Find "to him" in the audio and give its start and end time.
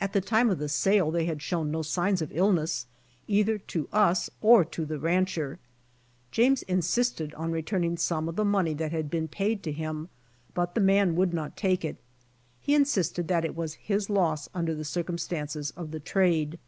9.64-10.10